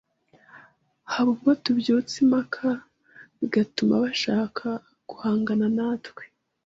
[1.11, 2.67] haba ubwo tubyutsa impaka
[3.39, 4.67] bigatuma bashaka
[5.09, 6.23] guhangana natwe,